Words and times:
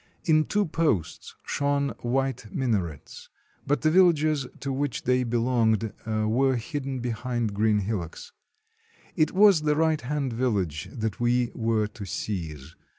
In 0.25 0.45
two 0.45 0.65
posts 0.65 1.35
shone 1.45 1.89
white 1.99 2.51
minarets; 2.51 3.29
but 3.67 3.81
the 3.81 3.91
villages 3.91 4.47
to 4.59 4.73
which 4.73 5.03
they 5.03 5.23
belonged 5.23 5.93
were 6.07 6.55
hidden 6.55 7.01
behind 7.01 7.53
green 7.53 7.81
hillocks. 7.81 8.31
It 9.15 9.31
was 9.33 9.61
the 9.61 9.75
right 9.75 10.01
hand 10.01 10.33
village 10.33 10.89
that 10.91 11.19
we 11.19 11.51
were 11.53 11.85
to 11.85 12.05
seize. 12.07 12.73